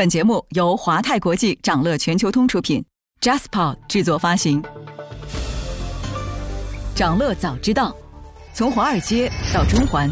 [0.00, 2.82] 本节目由华泰国际掌乐全球通出品
[3.20, 4.64] ，JustPod 制作发行。
[6.94, 7.94] 掌乐早知道，
[8.54, 10.10] 从华尔街到中环，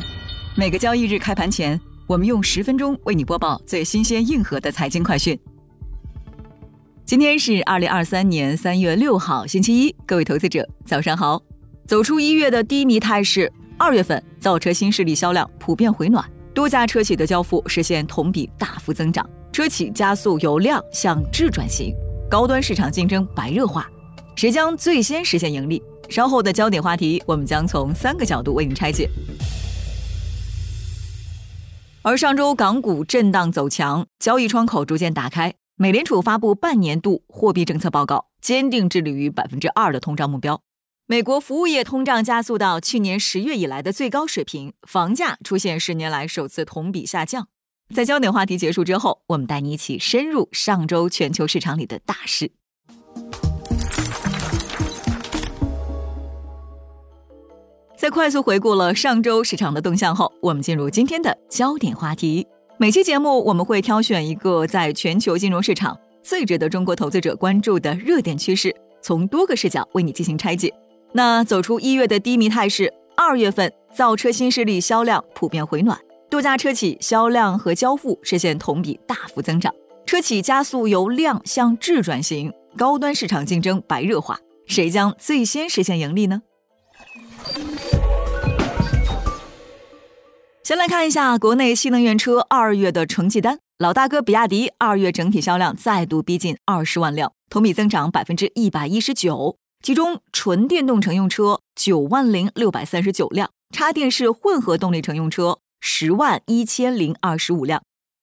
[0.54, 5.40] 每个交易日开盘前，我们用十分钟为你播报最新鲜、硬核的财经快讯。
[7.06, 11.40] 今天是二零二三年三月六号，星期一，各位投资者早上好。
[11.86, 19.26] 走出一月的低迷态势，二月份造车新势力销量普遍回暖，多家车企的交付实现同比大幅增长。
[19.58, 21.92] 车企加速由量向质转型，
[22.30, 23.90] 高端市场竞争白热化，
[24.36, 25.82] 谁将最先实现盈利？
[26.08, 29.10] 稍后的焦点话题，我们将从三个角度为您拆解。
[32.02, 40.62] 而上周港股震荡走强，交易窗口逐渐打开，美联储发布半年度货币政策报告，坚定致力于百分之二的通胀目标。
[41.06, 47.48] 美国服务业通胀加速到去年十月以来的最高水平，房价出现十年来首次同比下降。
[47.94, 52.52] 在焦点话题结束之后，我们带你一起深入上周全球市场里的大事。
[57.96, 62.46] 在快速回顾了上周市场的动向后，我们进入今天的焦点话题。
[62.76, 70.72] 每期节目我们会挑选一个在全球金融市场最值得中国投资者关注的热点趋势，从多个视角为你进行拆解。
[71.12, 75.98] 那走出一月的低迷态势，二月份造车新势力销量普遍回暖。
[76.30, 86.42] 多家车企销量和交付实现同比大幅增长，车企加速由量向质转型，高端市场竞争白热化，谁将最先实现盈利呢？
[90.62, 105.60] 先来看一下国内新能源车二月的成绩单，老大哥比亚迪二月整体销量再度逼近二十万辆，同比增长百分之一百一十九，其中纯电动乘用车九万零六百三十九辆，插电式混合动力乘用车。
[105.80, 107.82] 十万一千零二十五辆。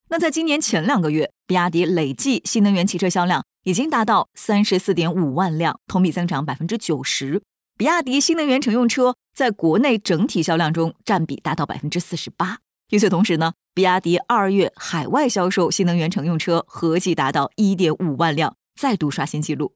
[0.10, 7.42] 那在今年前两个月，比亚迪累计新能源汽车销量已经达到三十四点五万辆，同比增长百分之九十。
[7.78, 12.60] 比亚迪新能源乘用车在国内整体销量中占比达到百分之四十八。
[12.92, 19.74] 与此同时呢，比亚迪二月海外销售新能源乘用车合计达到一点五万辆，再度刷新纪录。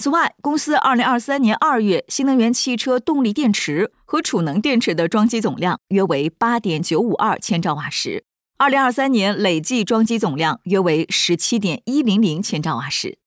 [0.00, 8.24] 此外，公司二零二三年二月新能源汽车动力电池和储能电池的装机总量约为八点九五二千兆瓦时，
[8.56, 13.18] 二零二三年累计装机总量约为十七点一零零千兆瓦时。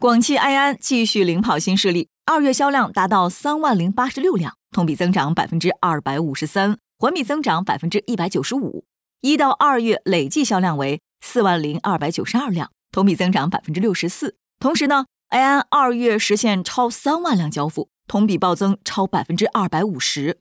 [0.00, 8.84] 广汽埃安继续领跑新势力，二月销量达到三万零八十六辆，同比增长百分之二百五十三，环比增长百分之一百九十五。
[9.20, 14.34] 一到二月累计销量为四万零二百九十二辆，同比增长百分之六十四。
[14.58, 15.04] 同时呢。
[15.28, 20.38] 埃安二月实现超三万辆交付，同比暴增超百分之二百五十。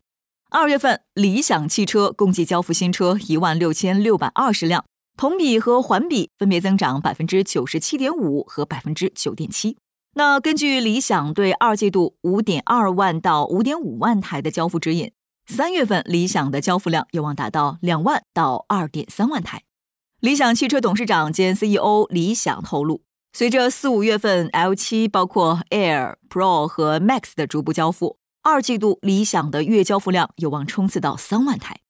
[0.50, 4.86] 二月份，理想汽车共计交付新车一万六千六百二十辆，
[5.18, 9.78] 同比和环比分别增长百分之九十七点五和百分之九点七。
[10.14, 15.12] 那根据理想对二季度五点二万到五点五万台的交付指引，
[15.48, 19.64] 三月份理想的交付量有望达到两万到二点三万台。
[20.22, 23.04] 理想汽车董事长兼 CEO 李想透露。
[23.34, 31.82] 随着四五月份 L7 包括 Air、Pro 和 Max 的逐步交付，二季度理想的月交付量有望冲刺到三万台。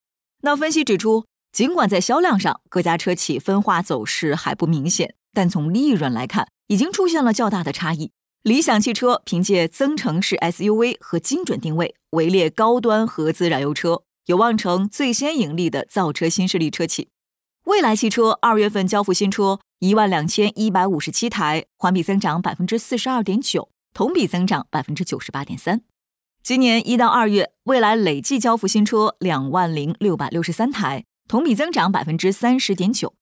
[0.42, 8.12] 那分析指出，尽管在销量上各家车企分化走势还不明显，但从利润来看，已经出现了较大的差异。
[8.44, 17.10] 理想汽车凭借增程式 SUV 和精准定位，位列高端合资燃油车，有望成最先盈利的造车新势力车企。
[17.64, 19.60] 蔚来汽车二月份交付新车。
[19.80, 25.82] 一万两千一百五十七台，环比增长百分之四十二点九，同比增长百分之九十八点三。
[26.42, 33.14] 今年一到二月，未来累计交付新车两万零六百六十三台，同比增长百分之三十点九。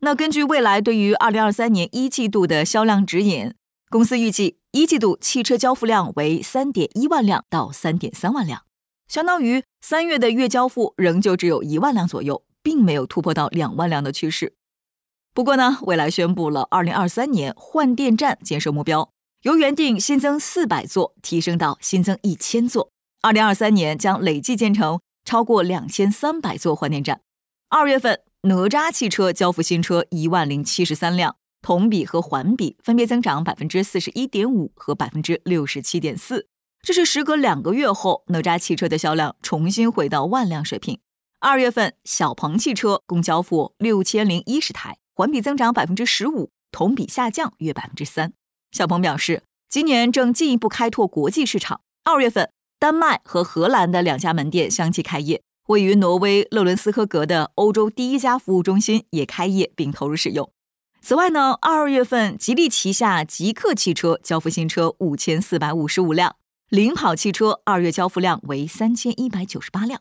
[0.00, 3.54] 那根据未来对于二零二三年一季度的销量指引，
[3.88, 8.62] 公司预计一季度汽车交付量为三点一万辆到三点三万辆，
[9.08, 14.57] 相当于三月的月交付仍旧只有一万辆左右，并没有突破到两万辆的趋势。
[15.38, 19.12] 不过呢，蔚来宣布了二零二三年换电站建设目标，
[19.42, 22.90] 由原定新增四百座提升到新增一千座，
[23.22, 27.20] 二零二三年将累计建成超过两千三百座换电站。
[27.68, 28.18] 二月份，
[28.48, 36.48] 哪吒汽车交付新车一万零七十三辆，同比和环比分别增长百分之四十一点五和百分之六十七点四，
[36.82, 40.98] 这是时隔两个月后，哪吒汽车的销量重新回到万辆水平。
[41.38, 44.98] 二月份，小鹏汽车共交付六千零一十台。
[45.18, 48.32] 环比增长百分之十五，同比下降约百分之三。
[48.70, 51.80] 小鹏表示，今年正进一步开拓国际市场。
[52.04, 52.48] 二月份，
[52.78, 60.48] 丹麦和荷兰的两家门店相继开业，位于挪威勒伦斯科格的欧洲第一家服务中心也开业并投入使用。
[61.02, 66.36] 此外呢，二月份吉利旗下极氪汽车交付新车五千四百五十五辆，
[66.68, 70.00] 领跑汽车二月交付量为三千一百九十八辆。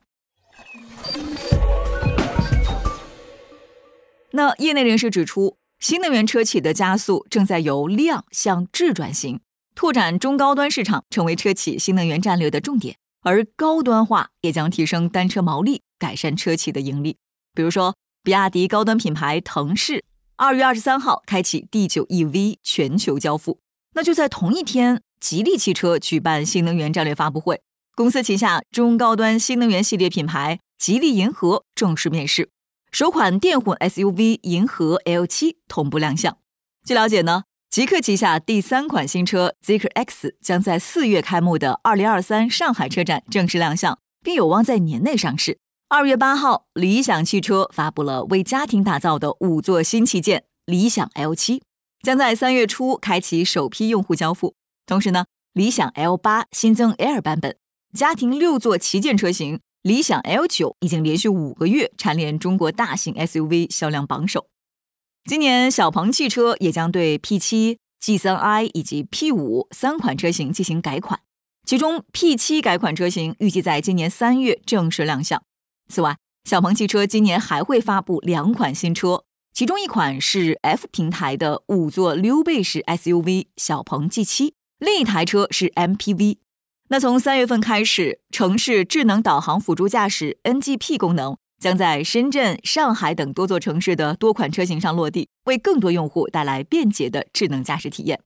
[4.32, 9.40] 那业内人士指出，新能源车企的加速正在由量向质转型，
[9.74, 17.18] 拓展中高端市场成为车企新能源战略的重点，而高端化也将提升单车毛利，改善车企的盈利。
[17.54, 20.04] 比如说，比亚迪高端品牌腾势。
[20.36, 23.60] 二月二十三号开启 D 九 EV 全球交付。
[23.96, 27.62] 那就在同一天，吉利汽车举办新能源战略发布会，
[27.96, 32.52] 公司旗下中高端新能源系列品牌吉利银河正式面世，
[32.98, 36.40] 首款电混 SUV 银河 L 七同步亮相。
[36.84, 45.60] 据了解呢，极客旗下第三款新车 Zeekr X 将在四月开幕的二零二三上海车展正式亮相，并有望在年内上市。
[45.90, 51.62] 二月八号，理想汽车发布了为家庭打造的五座新旗舰理想 L 七，
[52.02, 54.56] 将在三月初开启首批用户交付。
[54.88, 57.58] 同时呢，理想 L 八新增 Air 版本，
[57.94, 64.48] 家庭六座旗舰车型理想 L 九已经连续五个月蝉联中国大型 SUV 销量榜首。
[65.24, 71.22] 今年，小鹏汽车也将对 P 七、G 三 i 以及 P 五三款车型进行改款，
[71.66, 75.42] 其中 P 七改款车型预计在今年三月正式亮相。
[75.88, 79.24] 此外，小鹏汽车今年还会发布两款新车，
[79.54, 86.40] 其中一款是 F 平台的五座溜背式 SUV 小鹏 G7，另一台车是 MPV。
[86.90, 98.22] 那从三月份开始，城市智能导航辅助驾驶 NGP 功能将在深圳、上海等多座城市的多款车型上落地，为更多用户带来便捷的智能驾驶体验。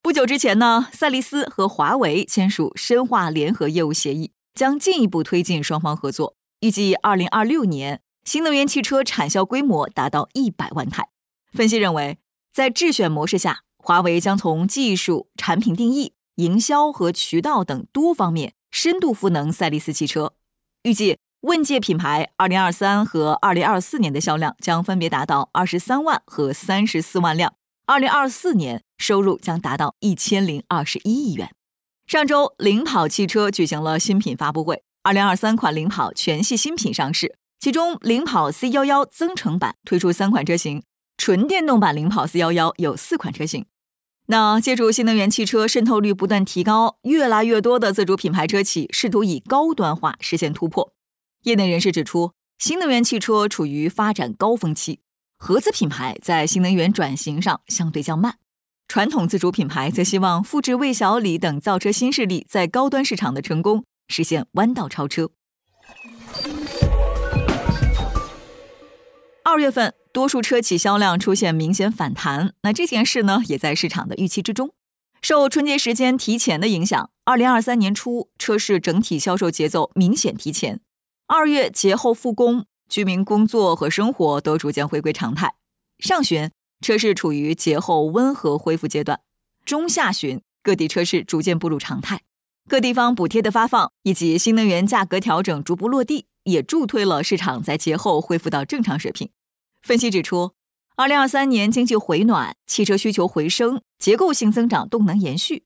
[0.00, 6.36] 不久之前呢，赛力斯和华为签署深化联合业务协议，将进一步推进双方合作。
[6.60, 11.08] 预计二零二六年，新能源汽车产销规模达到一百万台。
[11.52, 12.18] 分析认为，
[12.52, 20.32] 在智选模式下，华为将从技术、产品定义、营销和渠道等多方面深度赋能赛力斯汽车。
[20.82, 27.54] 预计问界品牌二零二三和二零二四年的销量将分别达到二十三万和三十四万辆。
[27.86, 31.52] 二零二四年收入将达到一千零二十一亿元。
[32.06, 34.82] 上周，领跑汽车举行了新品发布会。
[35.02, 40.82] 二零二三款领跑全系新品上市，其中领跑 C 幺幺增程版推出三款车型，
[41.16, 43.66] 纯电动版领跑 C 幺幺有四款车型。
[44.28, 50.92] 那借助新能源汽车渗透率不断提高，越来越多的自主品牌车企试图以高端化实现突破。
[51.42, 54.98] 业内人士指出，新能源汽车处于发展高峰期，
[55.38, 58.38] 合资品牌在新能源转型上相对较慢，
[58.88, 63.84] 传统自主品牌则希望复制魏小李等造车新势力在高端市场的成功。
[64.08, 65.30] 实现弯道超车。
[69.42, 74.70] 二月份，多数车企销量出现明显反弹，那这件事呢，也在市场的预期之中。
[75.20, 80.80] 受春节时间提前的影响，二零二三年初车市整体销售节奏明显提前。
[81.26, 85.56] 二月节后复工，居民工作和生活都逐渐回归常态。
[85.98, 89.18] 上旬，车市处于节后温和恢复阶段；
[89.66, 92.22] 中下旬，各地车市逐渐步入常态。
[92.66, 99.28] 各地方补贴的发放以及新能源价格调整逐步落地，也助推了市场在节后恢复到正常水平。
[99.86, 100.50] 分析指出，
[100.96, 105.62] 二零二三年经济回暖，汽车需求回升，结构性增长动能延续，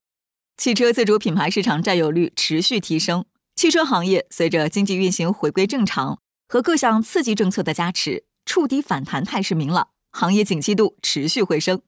[0.58, 3.24] 汽车自主品牌市场占有率持续提升。
[3.56, 11.80] 汽车行业随着经济运行回归正常和各项刺激政策的加持，触底反弹态势明朗，行业景气度持续回升。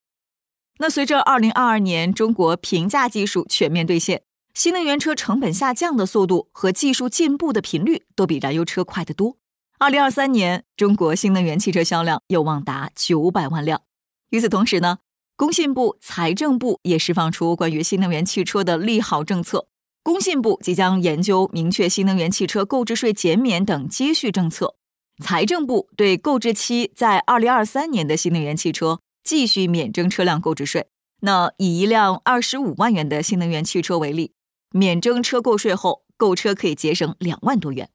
[0.79, 4.23] 那随着二零二二年中国平价技术全面兑现。
[4.55, 9.39] 新能源车成本下降的速度和技术进步的频率都比燃油车快得多。
[9.83, 13.83] 二零二三年，中国新能源汽车销量有望达九百万辆。
[14.31, 14.99] 与此同时呢，
[15.35, 19.67] 工信部、财政部也释放出关于新能源汽车的利好政策。
[20.05, 24.77] 工信部即将研究明确新能源汽车购置税减免等接续政策。
[25.21, 30.87] 财政部对购置期在二零二三年的新能源汽车继续免征车辆购置税。
[31.23, 34.33] 那以一辆二十五万元的新能源汽车为例。
[34.71, 37.91] 免征车购税后，购车可以节省两万多元。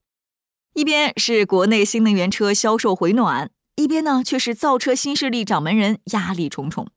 [0.77, 6.87] 一边是国内新能源车销售回暖，一边呢却是造车新势力掌门人压力重重。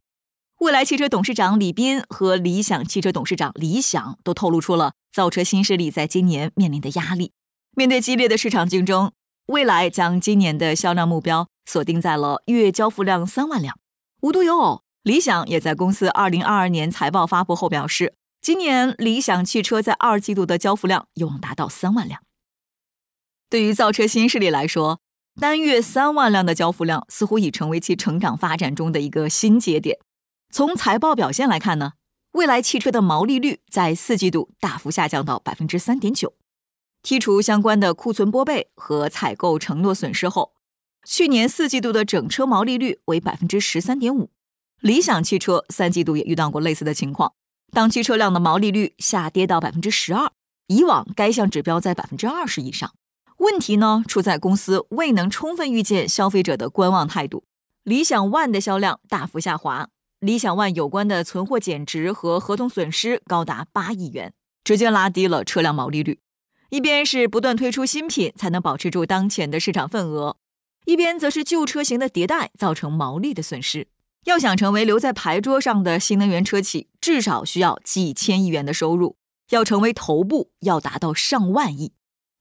[0.58, 7.32] 蔚来汽车董事长李斌和理想汽车董事长李想都透露出了造车新势力在今年面临的压力。
[7.74, 9.12] 面对激烈的市场竞争，
[9.46, 13.78] 蔚来将今年的销量目标锁定在了月交付量三万辆。
[14.20, 18.12] 无独有偶，理想也在公司二零二二年财报发布后表示。
[18.42, 22.20] 今年理想汽车在二季度的交付量有望达到三万辆。
[23.50, 25.00] 对于造车新势力来说，
[25.40, 29.98] 单月三万辆的交付量似乎已成为其成长发展中的一个新节点。
[30.52, 31.94] 从财报表现来看呢，
[32.30, 36.34] 蔚来汽车的毛利率在四季度大幅下降到百分之三点九。
[37.02, 40.52] 剔除相关的库存拨备和采购承诺损失后，
[41.04, 44.30] 去年四季度的整车毛利率为百分之十三点五。
[44.80, 47.32] 理想汽车三季度也遇到过类似的情况，
[47.72, 50.30] 当汽车辆的毛利率下跌到百分之十二，
[50.68, 52.92] 以往该项指标在百分之二十以上。
[53.40, 57.44] 问题呢出在公司未能充分预见消费者的观望态度。
[57.84, 66.20] 理想 ONE 的销量大幅下滑，理想 ONE 有关的存货减值和合同损失高达八亿元，直接拉低了车辆毛利率。
[66.68, 70.36] 一边是不断推出新品才能保持住当前的市场份额，
[70.84, 73.88] 一边则是旧车型的迭代造成毛利的损失。
[74.24, 79.16] 要想成为留在牌桌上的新能源车企，至少需要几千亿元的收入；
[79.48, 81.94] 要成为头部，要达到上万亿。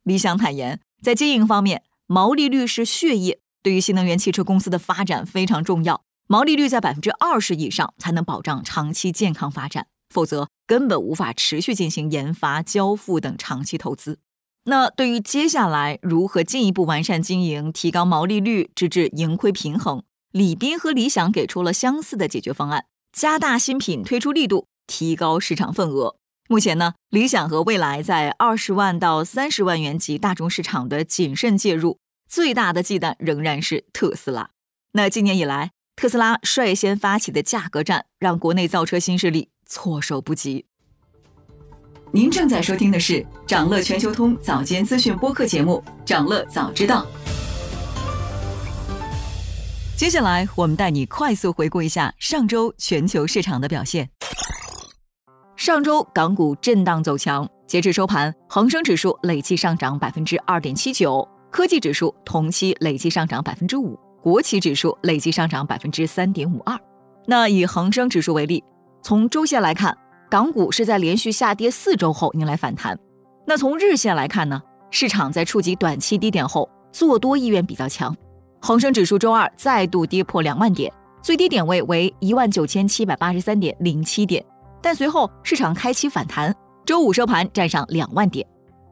[0.03, 6.03] 理想坦言，在经营方面，毛利率是血液，对于新能源汽车公司的发展非常重要。
[6.27, 9.87] 毛利率在百分之二十以上，才能保障长期健康发展。
[10.09, 14.17] 否则根本无法持续进行研发、交付等长期投资。
[14.65, 26.15] 那对于接下来如何进一步完善经营、提高毛利率，直至盈亏平衡，李斌和理想给出了相似的解决方案：加大新品推出力度，提高市场份额。
[26.51, 34.49] 目前呢，理想和蔚来在二十万到三十万元级大众市场的谨慎介入，最大的忌惮仍然是特斯拉。
[34.93, 39.49] 那今年以来，特斯拉率先发起的价格战，让国内造车新势力。
[39.67, 40.65] 措手不及。
[42.11, 47.05] 您正在收听的是长乐全球通早间资讯播客节目《长乐早知道》。
[49.95, 54.09] 接下来，我们带你快速回顾一下上周全球市场的表现。
[55.59, 66.79] 上周港股震荡走强，截至收盘，恒生指数累计上涨百分之二点七九，科技指数同期累计上涨百分之五，国企指数累计上涨百分之三点五二。
[67.25, 68.63] 那以恒生指数为例。
[69.03, 69.97] 从周线来看，
[70.29, 72.97] 港股是在连续下跌四周后迎来反弹。
[73.45, 74.61] 那从日线来看呢？
[74.91, 78.15] 市场在触及短期低点后，做多意愿比较强。
[78.61, 80.89] 恒生指数周二再度跌破两万点，
[81.21, 84.41] 最低点位为一万九千七百八十三点零七点，
[84.81, 86.55] 但随后市场开启反弹，
[86.85, 88.45] 周五收盘站上两万点。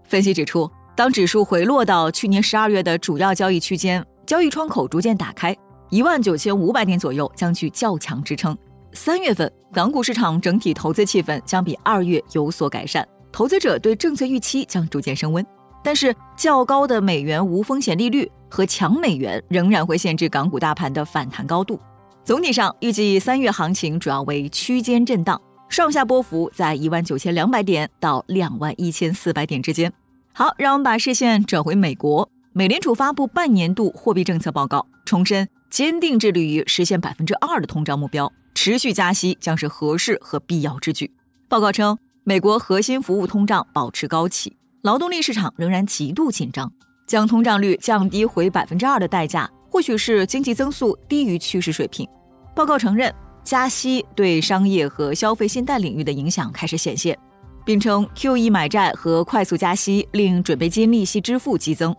[0.04, 5.56] 分析指出，当指数回落到去年十二月的主要交易区间，交易窗口逐渐打开，
[5.90, 8.58] 一万九千五百点左右将具较强支撑。
[8.94, 15.46] 三月份港股市场整体投资气氛将比二月有所改善，投资者对政策预期将逐渐升温。
[15.84, 21.80] 但是较高的美元无风险利率和强美元仍然会限制港股大盘的反弹高度。
[22.26, 29.92] 总体上，预计三月行情主要为区间震荡，上下波幅在一万九千两百点到两万一千四百点之间。
[30.34, 38.32] 好，让我们把视线转回美国，美联储发布半年度货币政策报告，重申坚定致力于实现百分之二的通胀目标。
[38.54, 41.12] 持续加息将是合适和必要之举。
[41.48, 46.72] 报告称，美国核心服务通胀保持高企，劳动力市场仍然极度紧张。
[47.06, 52.06] 将通胀率降低回百分之二的代价，或许是经济增速低于趋势水平。
[52.54, 53.14] 报告承认，
[53.48, 57.18] 加息对商业和消费信贷领域的影响开始显现，
[57.64, 61.96] 并称 QE 买债和快速加息令准备金利息支付激增。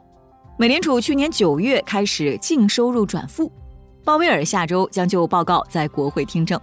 [0.59, 3.51] 美联储去年九月开始净收入转负。
[4.05, 6.61] 鲍威尔下周将就报告在国会听证。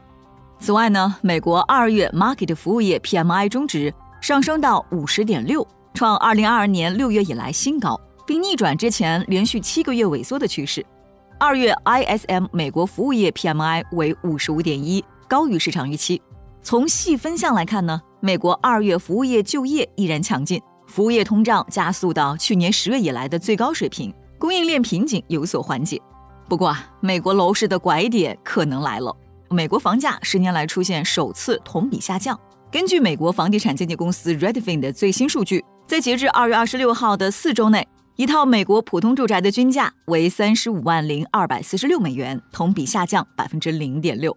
[0.59, 10.85] 此外呢，美国二月 Market 服务业 PMI 中值上升到五十点六，创二零二二年六月以来新高，并逆转之前连续七个月萎缩的趋势。
[11.37, 16.21] 二月 ISM 美国服务业 PMI 为五十五点一，高于市场预期。
[16.63, 26.01] 从细分项来看呢，美国二月服务业就业依然强劲，服务业通胀加速到去年十月以来的最高水平，供应链瓶颈有所缓解。
[26.47, 29.13] 不过啊，美国楼市的拐点可能来了。
[29.49, 32.39] 美国房价十年来出现首次同比下降。
[32.71, 37.85] 根据美国房地产经纪公司 Redfin 的最新数据，在截至二月二十六号的四周内，
[38.17, 44.35] 一套美国普通住宅的均价为三十五万零二百四十六美元，同比下降百分之零点六。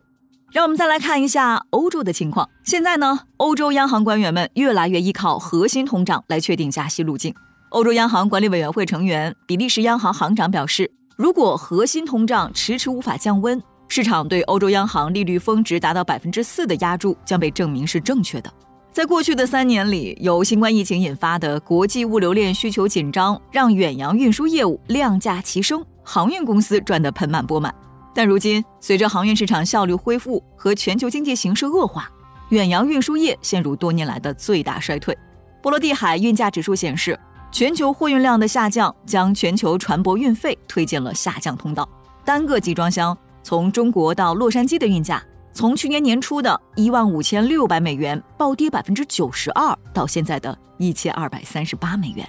[0.51, 2.49] 让我们再来看一下欧洲的情况。
[2.65, 7.33] 现在呢，欧洲央行官员们越来越依靠核心通胀来确定加息路径。
[7.69, 10.91] 欧洲央行管理委员会成员、比利时央行行长表示。
[11.17, 18.53] 如果核心通胀迟迟无法降温，市场对欧洲央行利率峰值达到百分之四的压注将被证明是正确的。
[18.99, 27.73] 在过去的三年里，由新冠疫情引发的国际物流链需求紧张，让远洋运输业务量价齐升，航运公司赚得盆满钵满。
[28.13, 32.11] 但如今，随着航运市场效率恢复和全球经济形势恶化，
[32.49, 35.17] 远洋运输业陷入多年来的最大衰退。
[35.63, 37.17] 波罗的海运价指数显示。
[37.53, 41.89] 全球货运量的下降将全球船舶运费推进了下降通道，
[42.25, 45.23] 单个集装箱从中国到洛杉矶的运价，
[45.59, 52.25] 从去年年初的一万五千六百美元暴跌百分之九十二，到现在的一千二百三十八美元。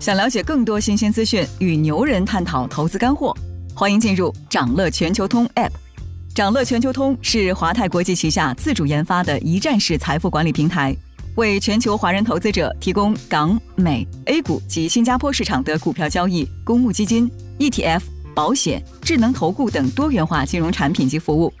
[0.00, 3.32] 想了解更多新鲜资讯，与牛人探讨投资干货，
[3.72, 5.70] 欢迎进入掌乐全球通 App。
[6.34, 10.92] 掌乐全球通是华泰国际旗下自主研发的一站式财富管理平台，
[11.36, 18.00] 为全球华人投资者提供港、美、A 股及新加坡市场的股票交易、公募基金、ETF、
[18.40, 21.52] 保险、智能投顾等多元化金融产品及服务。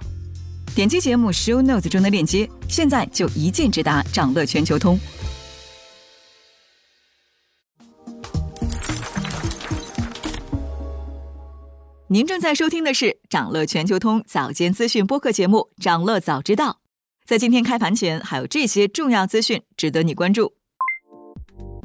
[0.74, 4.98] 点击节目 Show Notes 中的链接，现在就一键直达掌乐全球通。
[12.08, 16.70] 您正在收听的是掌乐全球通早间资讯播客节目《掌乐早知道》。
[17.26, 20.54] 在今天开盘前，还有这些重要资讯值得你关注：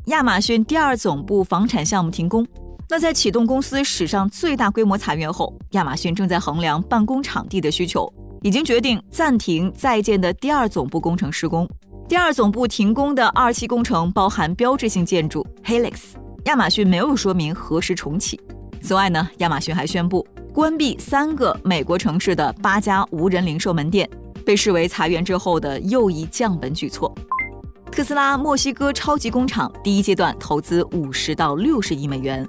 [0.06, 2.48] 亚马逊第二总部房产项目停工。
[2.88, 8.08] 那在启动公司史上最大规模裁员后，亚马逊正在衡量办公场地的需求，
[8.44, 11.68] 已经决定暂停在建的第二总部工程施工。
[12.08, 15.94] 第二总部停工的二期工程包含标志性建筑 Helix。
[16.46, 18.39] 亚马逊没有说明何时重启。
[18.84, 20.24] 此外呢，亚马逊还宣布
[20.54, 24.08] 关闭三个美国城市的八家无人零售门店，
[24.46, 27.12] 被视为裁员之后的又一降本举措。
[27.92, 32.48] 特斯拉墨西哥超级工厂第一阶段投资五十到六十亿美元。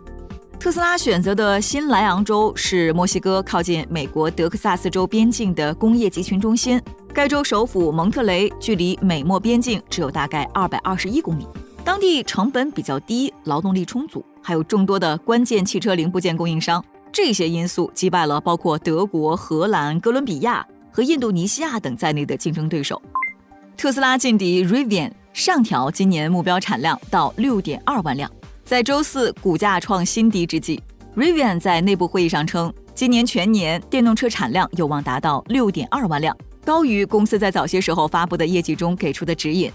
[0.59, 6.81] 特斯拉选择的新莱昂州是墨西哥靠近美国德克萨斯州边境的工业集群中心。
[7.13, 11.47] 该州首府蒙特雷距离美墨边境只有大概二百二十一公里，
[11.85, 14.25] 当地成本比较低，劳动力充足。
[14.43, 23.01] 还有众多的关键汽车零部件供应商，这些因素击败了包括德国、荷兰、哥伦比亚和印度尼西亚等在内的竞争对手。
[23.77, 28.31] 特斯拉劲敌 Rivian 上调今年目标产量到六点二万辆，
[28.67, 30.83] 在周四股价创新低之际
[31.17, 39.71] ，Rivian 在内部会议上称，今年全年电动车产量有望达到六点二万辆，高于公司在早些时候发布的业绩中给出的指引。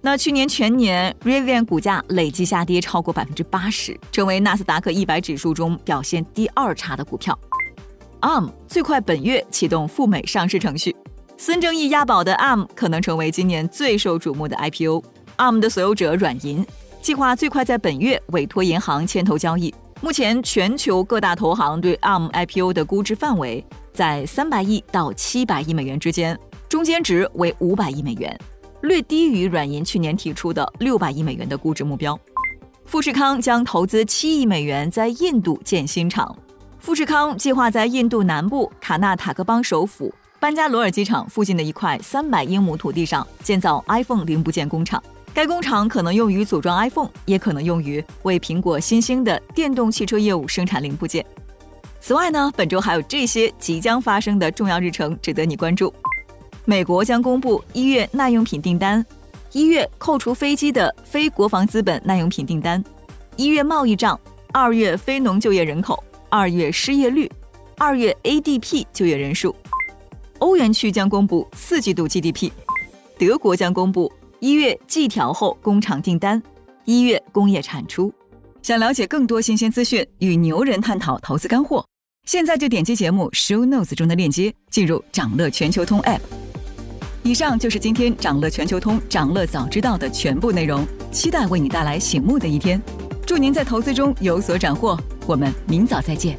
[0.00, 7.38] 那去年全年，Rivian 股价累计下跌超过百分之八十，成为纳斯达克一百指数中表现第二差的股票。
[8.22, 10.96] ARM 最快本月启动赴美上市程序，
[11.36, 15.04] 孙正义押宝的 ARM 可能成为今年最受瞩目的 IPO。
[15.36, 16.64] ARM 的所有者软银
[17.02, 19.74] 计划最快在本月委托银行牵头交易。
[20.00, 26.38] 目前，全球各大投行对 ARM IPO 的估值范围在三百亿到七百亿美元之间，
[26.68, 28.38] 中间值为五百亿美元。
[28.82, 32.16] 略低于软银去年提出的六百亿美元的估值目标。
[32.84, 36.36] 富士康将投资七亿美元在印度建新厂。
[36.78, 45.02] 富士康计划在印度南部卡纳塔克邦首府班加罗尔机场附近的一块三百英亩土地上建造 iPhone 零部件工厂。
[45.34, 51.24] 该工厂可能用于组装 iPhone，也可能用于为苹果新兴的电动汽车业务生产零部件。
[52.00, 55.92] 此外呢，本周还有这些即将发生的重要日程值得你关注。
[56.64, 59.04] 美国将公布一月耐用品订单，
[59.52, 62.84] 一月扣除飞机的非国防资本耐用品订单，
[63.36, 64.18] 一月贸易账，
[64.52, 67.30] 二月非农就业人口，二月失业率，
[67.78, 69.56] 二月 ADP 就业人数。
[70.40, 72.50] 欧元区将公布四季度 GDP，
[73.18, 76.42] 德国将公布一月季调后工厂订单，
[76.84, 78.12] 一月工业产出。
[78.60, 81.86] 想了解更多新鲜资讯，与牛人探讨投资干货，
[82.24, 86.18] 现在就点击节目 Show Notes 中的链接，进入掌乐全球通 App。
[87.22, 92.82] 以上就是今天掌乐全球通掌乐早知道的全部内容，期待为你带来醒目的一天。
[93.24, 96.36] 祝您在投资中有所斩获，我们明早再见。